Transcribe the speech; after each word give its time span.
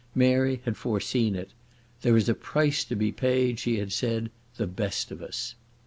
Mary 0.15 0.59
had 0.65 0.75
foreseen 0.75 1.35
it. 1.35 1.51
"There 2.01 2.17
is 2.17 2.27
a 2.27 2.33
price 2.33 2.83
to 2.85 2.95
be 2.95 3.11
paid," 3.11 3.59
she 3.59 3.77
had 3.77 3.93
said—"the 3.93 4.65
best 4.65 5.11
of 5.11 5.21
us." 5.21 5.53